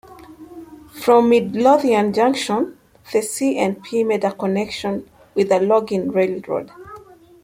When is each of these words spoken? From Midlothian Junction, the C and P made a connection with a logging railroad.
From 0.99 1.29
Midlothian 1.29 2.11
Junction, 2.11 2.75
the 3.13 3.21
C 3.21 3.59
and 3.59 3.83
P 3.83 4.03
made 4.03 4.23
a 4.23 4.33
connection 4.33 5.07
with 5.35 5.51
a 5.51 5.59
logging 5.59 6.09
railroad. 6.11 6.71